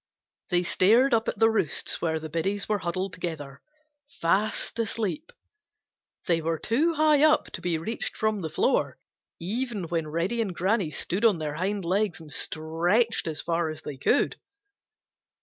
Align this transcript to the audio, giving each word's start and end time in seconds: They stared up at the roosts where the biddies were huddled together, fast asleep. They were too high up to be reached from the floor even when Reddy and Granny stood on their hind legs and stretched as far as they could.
They 0.49 0.63
stared 0.63 1.13
up 1.13 1.27
at 1.27 1.37
the 1.37 1.51
roosts 1.51 2.01
where 2.01 2.19
the 2.19 2.27
biddies 2.27 2.67
were 2.67 2.79
huddled 2.79 3.13
together, 3.13 3.61
fast 4.19 4.79
asleep. 4.79 5.31
They 6.25 6.41
were 6.41 6.57
too 6.57 6.95
high 6.95 7.21
up 7.21 7.51
to 7.51 7.61
be 7.61 7.77
reached 7.77 8.17
from 8.17 8.41
the 8.41 8.49
floor 8.49 8.97
even 9.39 9.89
when 9.89 10.07
Reddy 10.07 10.41
and 10.41 10.55
Granny 10.55 10.89
stood 10.89 11.23
on 11.23 11.37
their 11.37 11.53
hind 11.53 11.85
legs 11.85 12.19
and 12.19 12.31
stretched 12.33 13.27
as 13.27 13.41
far 13.41 13.69
as 13.69 13.83
they 13.83 13.97
could. 13.97 14.37